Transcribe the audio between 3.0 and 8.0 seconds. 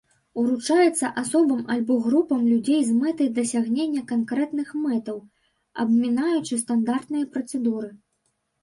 мэтай дасягнення канкрэтных мэтаў, абмінаючы стандартныя працэдуры.